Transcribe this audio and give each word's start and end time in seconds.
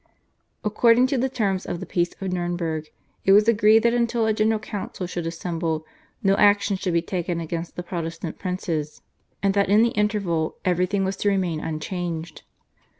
According 0.63 1.05
to 1.13 1.17
the 1.19 1.29
terms 1.29 1.63
of 1.63 1.79
the 1.79 1.85
Peace 1.85 2.15
of 2.19 2.31
Nurnberg 2.31 2.87
it 3.23 3.33
was 3.33 3.47
agreed 3.47 3.83
that 3.83 3.93
until 3.93 4.25
a 4.25 4.33
General 4.33 4.57
Council 4.59 5.05
should 5.05 5.27
assemble 5.27 5.85
no 6.23 6.35
action 6.37 6.75
should 6.75 6.93
be 6.93 7.03
taken 7.03 7.39
against 7.39 7.75
the 7.75 7.83
Protestant 7.83 8.39
princes, 8.39 9.03
and 9.43 9.53
that 9.53 9.69
in 9.69 9.83
the 9.83 9.89
interval 9.89 10.55
everything 10.65 11.05
was 11.05 11.17
to 11.17 11.29
remain 11.29 11.59
unchanged. 11.59 12.41